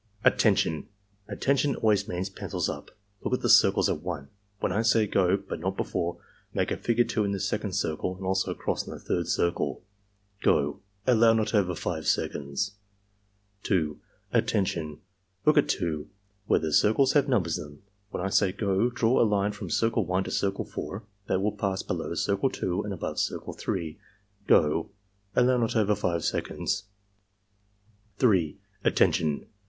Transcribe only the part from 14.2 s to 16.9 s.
"Attention! Look at 2, where the